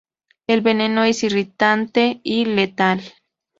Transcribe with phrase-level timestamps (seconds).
[0.47, 3.03] El veneno es irritante y letal.